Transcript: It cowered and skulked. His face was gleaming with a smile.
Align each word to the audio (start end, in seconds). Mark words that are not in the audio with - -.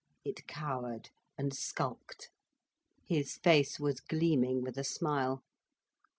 It 0.25 0.47
cowered 0.47 1.11
and 1.37 1.53
skulked. 1.55 2.31
His 3.05 3.35
face 3.37 3.79
was 3.79 3.99
gleaming 3.99 4.63
with 4.63 4.75
a 4.79 4.83
smile. 4.83 5.43